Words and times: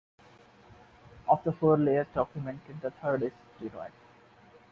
Of 1.29 1.43
the 1.43 1.51
four 1.51 1.77
layers 1.77 2.07
documented, 2.15 2.81
the 2.81 2.89
third 2.89 3.21
is 3.21 3.33
sterile. 3.57 3.91